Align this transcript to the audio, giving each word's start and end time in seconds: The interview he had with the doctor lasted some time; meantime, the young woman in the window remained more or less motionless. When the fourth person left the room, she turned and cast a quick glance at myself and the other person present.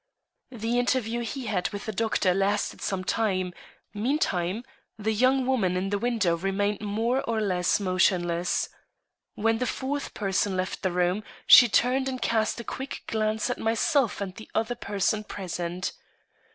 The 0.49 0.79
interview 0.79 1.19
he 1.19 1.45
had 1.45 1.69
with 1.69 1.85
the 1.85 1.91
doctor 1.91 2.33
lasted 2.33 2.81
some 2.81 3.03
time; 3.03 3.53
meantime, 3.93 4.63
the 4.97 5.13
young 5.13 5.45
woman 5.45 5.77
in 5.77 5.91
the 5.91 5.99
window 5.99 6.35
remained 6.37 6.81
more 6.81 7.21
or 7.29 7.39
less 7.39 7.79
motionless. 7.79 8.67
When 9.35 9.59
the 9.59 9.67
fourth 9.67 10.15
person 10.15 10.57
left 10.57 10.81
the 10.81 10.91
room, 10.91 11.23
she 11.45 11.69
turned 11.69 12.09
and 12.09 12.19
cast 12.19 12.59
a 12.59 12.63
quick 12.63 13.03
glance 13.05 13.51
at 13.51 13.59
myself 13.59 14.21
and 14.21 14.33
the 14.33 14.49
other 14.55 14.73
person 14.73 15.23
present. 15.23 15.93